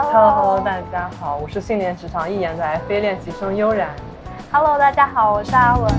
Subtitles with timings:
[0.00, 3.88] Hello Hello，大家好，我是训练职场一年的 FA 练习生悠然。
[4.52, 5.92] Hello，大家好，我是阿文。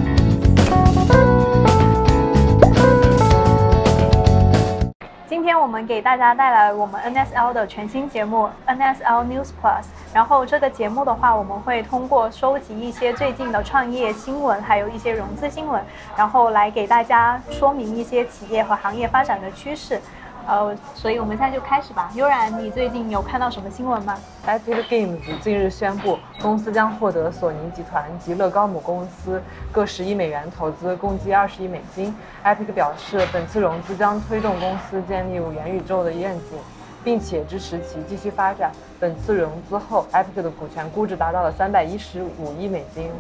[5.28, 9.84] 今天我们给大家带来我们 NSL 的全新节目 NSL News Plus。
[10.14, 15.84] 然后这个节目的话，我们会通过收集一些最近的创业新闻，还有一些融资新闻，
[16.16, 20.00] 然后来给大家说明一些企业和行业发展的趋势。
[20.48, 22.10] 呃，所以我们现在就开始吧。
[22.16, 24.18] 悠然，你最近有看到什么新闻吗
[24.48, 32.16] ？Epic Games 近日宣布，公司将获得索尼集团及乐高母公司各十亿美元投资，共计二十亿美金。
[32.44, 36.58] Epic 表示，本次融资将推动公司建立元宇宙的愿景，
[37.04, 38.72] 并且支持其继续发展。
[39.00, 43.12] 本次融资后，Epic 的股权估值达到了三百一十五亿美金。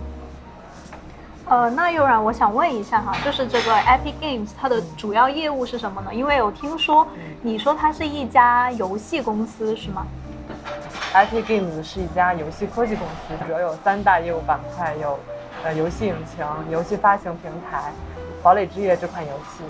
[1.49, 6.13] 呃，那悠然，我想问一下哈，就是这个 Epic Games 它的主要业务是什么呢？
[6.13, 7.07] 因为我听说
[7.41, 10.05] 你说它是一家游戏公司，是吗
[11.11, 15.17] ？Epic Games 是一家游戏科技公司，主要有三大业务板块，有
[15.63, 17.91] 呃游戏引擎、游戏发行平台、
[18.43, 19.63] 堡垒之夜这款游戏。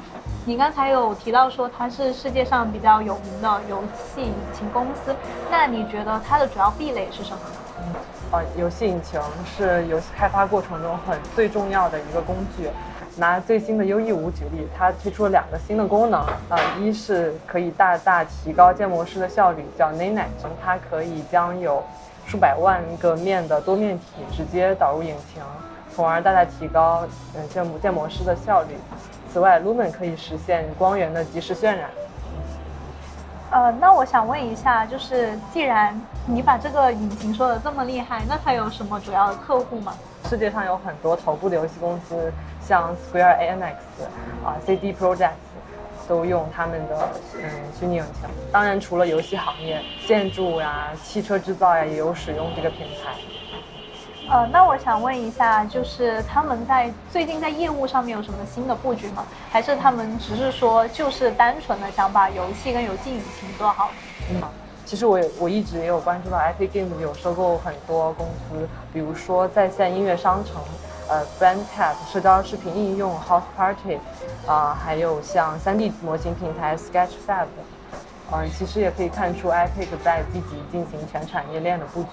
[0.43, 5.15] 你刚才有提到说它是世界上比较有名的游戏引擎公司，
[5.49, 7.95] 那你觉得它的主要壁垒是什么呢？
[8.31, 12.69] 呃，游戏引擎是游戏开发过程中很最重要的一个工具。
[13.17, 20.27] 拿最新的 UE5 举例，它推出了两个新的功能，呃，一是可以大大提高建模师的效率，叫 NetNet，
[20.63, 21.83] 它可以将有
[22.25, 25.41] 数百万个面的多面体直接导入引擎，
[25.93, 27.05] 从而大大提高
[27.35, 28.69] 嗯建模建模师的效率。
[29.33, 31.89] 此外，Lumen 可以实现光源的即时渲染。
[33.51, 39.93] 呃，那我想问一下，就是既然你把这个引擎说的这么厉害，那它有什么主要的客户吗？
[40.29, 43.73] 世界上有很多头部的游戏公司，像 Square Enix
[44.45, 45.31] 啊、CD Project
[46.07, 47.09] 都用他们的
[47.41, 48.29] 嗯虚拟引擎。
[48.51, 53.15] 当然，除了游戏行业，建筑呀、汽车制造呀，也有使用这个平台。
[54.31, 59.25] 呃，那我想问一下，就是他们在最近在业务上面有什么新的布局吗？
[59.51, 63.89] 还是他们只是说就是单纯的想把游戏跟游戏引擎做好？
[64.29, 64.39] 嗯，
[64.85, 70.61] 其实我我一直也有关注到 Epic Games 有收购很多公司，比如说在线音乐商城，
[71.07, 73.95] 呃，BandTap 社交视频应用 House Party，
[74.45, 77.47] 啊、呃，还有像 3D 模型平台 Sketchfab，
[78.31, 82.09] 嗯、其实也可以看出 Epic 在积极进行全产业链的布局。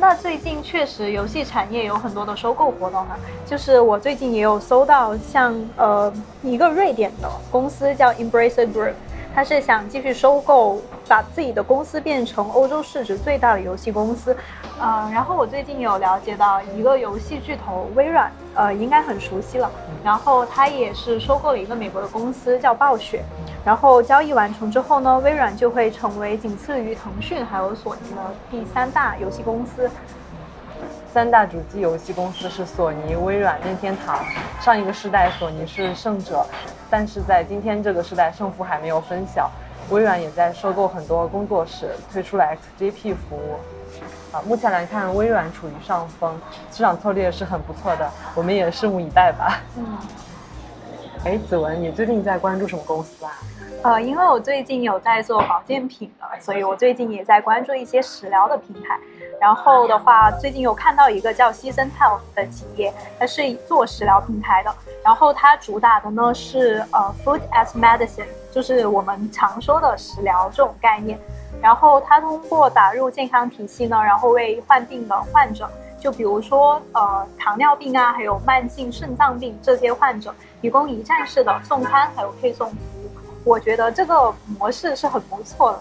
[0.00, 8.92] 那最近确实游戏产业有很多的收购活动啊，就是我最近也有搜到像呃一个瑞典的公司叫 Embracer Group，
[9.34, 14.36] 它是想继续收购，把自己的公司变成欧洲市值最大的游戏公司，
[14.80, 19.68] 呃，然后我最近有了解到一个游戏巨头微软，呃，应该很熟悉了，
[20.04, 23.24] 然后它也是收购了一个美国的公司叫暴雪。
[23.68, 29.90] 然后交易完成之后呢，微软就会成为仅次于腾讯还有索尼的第三大游戏公司。
[31.12, 34.24] 三大主机游戏公司是索尼、微软、任天堂。
[34.58, 36.46] 上一个时代索尼是胜者，
[36.88, 39.50] 但是在今天这个时代，胜负还没有分晓。
[39.90, 42.46] 微软也在收购很多工作室，推出了
[42.78, 43.58] XGP 服务。
[44.32, 46.40] 啊，目前来看，微软处于上风，
[46.72, 49.60] 市场策略是很不错的，我们也拭目以待吧。
[49.76, 49.84] 嗯。
[51.24, 53.32] 哎，子文，你最近在关注什么公司啊？
[53.82, 58.98] 呃，因为我最近有在做保健品的，所以我最近也在关注一些食疗的平台。
[59.40, 64.74] 然后的话，最近有看到一个叫 Season Health 的企业，它是做食疗平台的。
[65.04, 71.18] 然后它主打的呢是呃 Food as Medicine，就是我们常说的食疗这种概念。
[71.60, 75.68] 然后它通过打入健康体系呢，然后为患病的患者。
[76.00, 83.10] 就比如说，呃，糖尿病啊，还有慢性肾脏病这些患者，提供一站式的送餐还有配送服务，
[83.44, 85.80] 我觉得这个模式是很不错的。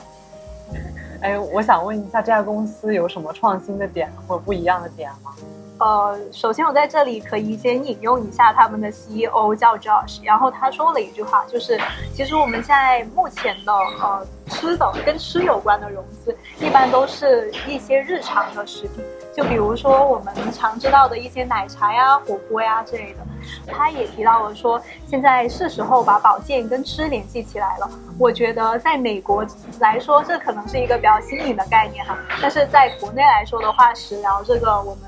[1.22, 5.34] 哎，我想问一下，这家公司有什么创新的点或者不一样的点吗？
[5.80, 11.80] 呃，首先我在这里可以先引用一下他们的 CEO 叫 Josh，然后他说了一句话，就是
[12.16, 19.06] 其实我们现在目前的呃吃的跟吃有关的融资，一般都是一些日常的食品，
[19.38, 23.20] 就比如说我们常知道的一些奶茶呀、火锅呀之类的。
[23.68, 27.88] 他也提到了说，现在是时候把保健跟吃联系起来了。
[28.18, 29.46] 我觉得在美国
[29.80, 35.04] 来说，这可能是一个比较新颖的概念哈，但是在国内来说的话，食疗这个我们。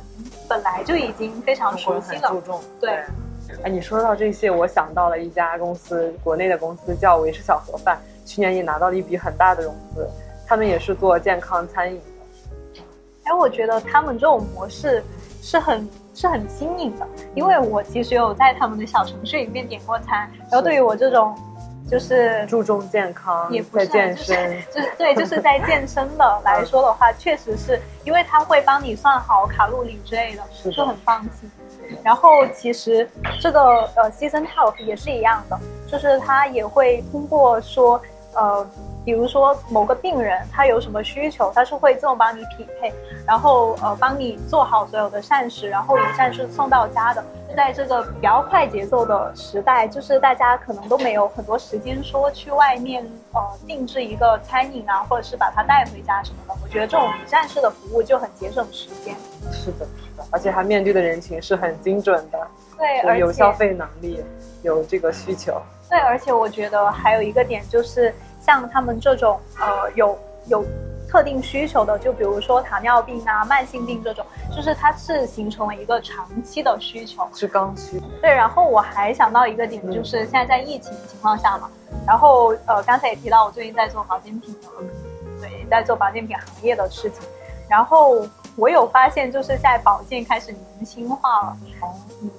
[0.47, 2.89] 本来就已经非常熟悉了，注重对。
[3.63, 10.09] 哎，你说到这些，我想到了一家公司，国内的公司叫维氏小盒饭，去年也拿到了一笔很大的融资，
[10.47, 12.19] 他们也是做健康餐饮的。
[13.29, 15.03] 哎，我觉得他们这种模式
[15.39, 21.35] 是很是很新颖的，因为我其实有在他们的小程序里面点过餐，然后对于我这种
[21.87, 31.49] 就是注重健康，也不健身，就是、 就是、对，就是在健身的 来说的话，确实是因为他会帮你算好卡路里之类的，就很放心。
[32.03, 33.07] 然后其实
[33.39, 33.61] 这个
[33.95, 38.01] 呃，Season Health 也是一样的，就是它也会通过说
[38.33, 38.67] 呃。
[39.05, 42.93] 比如说某个病人他有什么需求，他是会自动帮你匹配，
[43.25, 47.23] 然后呃帮你做好所有的膳食，然后一站式送到家的。
[47.55, 53.03] 在这个比较快节奏的时代，就是大家可能都没有很多时间说去外面
[53.33, 56.53] 呃定制一个餐饮啊，或者是把它带回家什么的。
[56.63, 59.15] 我觉得这种一站式的服务就很节省时间。
[59.51, 62.47] 是的，是的，而且他面对的人群是很精准的，
[62.77, 64.23] 对，有消费能力，
[64.61, 65.59] 有这个需求。
[65.89, 68.13] 对，而且我觉得还有一个点就是。
[68.49, 70.17] 像他们这种呃有
[70.47, 70.65] 有
[71.07, 74.25] 特定需求的，就比如说糖尿病啊、慢性病这种，
[74.55, 78.01] 就是它是形成了一个长期的需求，是刚需。
[78.19, 84.67] 对，然后我还想到一个点，就是现在在疫情情况下嘛，嗯、然后呃刚才也提到我最近在做保健品的，
[85.39, 87.21] 对，在做保健品行业的事情，
[87.69, 88.25] 然后
[88.55, 91.55] 我有发现，就是现在保健开始年轻化了。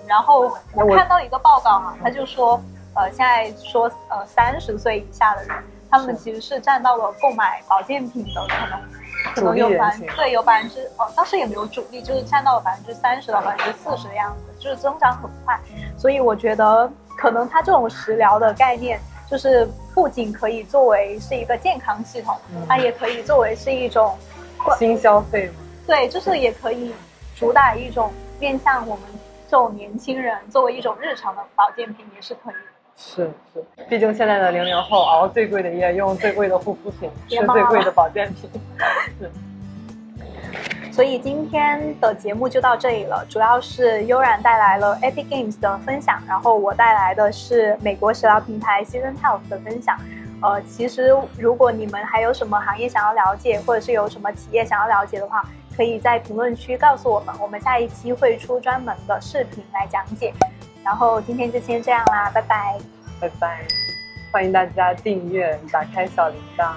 [0.09, 2.61] 然后我看到一个报告嘛，他就说，
[2.97, 5.57] 呃，现在说呃三十岁以下的人。
[5.91, 8.81] 他们其实是占到了购买保健品的可能，
[9.35, 15.59] 可能有百分对有百分之哦，当时也没有主力，就是占到了百分之三十到百分之四十的样子，就是增长很快。
[15.99, 24.17] 所以我觉得可能它这种食疗的概念，就是不仅可以作为是一个健康系统，嗯、它也可以作为是一种
[24.79, 25.55] 新消费嘛。
[25.87, 26.95] 对，就是也可以
[27.35, 29.05] 主打一种面向我们
[29.49, 32.55] 这种年轻人作为一种日常的保健品，也是可以。
[33.03, 38.51] 是是，毕竟现在的零零后熬最贵的夜，用最贵的护肤品，吃最贵的保健品。
[39.19, 39.31] 是。
[40.93, 49.97] 所以今天的节目就到这里了，主要是悠然带来了 Epic Games 的分享，然后我带来的是美国食疗平台 Season Health 的分享。
[50.43, 55.43] 呃，其实如果你们还有什么行业想要了解，或者是有什么企业想要了解的话，
[55.75, 60.35] 可以在评论区告诉我们，我们下一期会出专门的视频来讲解。
[60.85, 62.79] 然后今天就先这样啦，拜拜，
[63.21, 63.67] 拜拜，
[64.33, 66.73] 欢迎大家订阅，打开小铃铛。